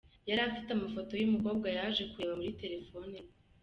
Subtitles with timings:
[0.29, 3.27] Yari afite amafoto y'umukobwa yaje kureba muri telefone ye.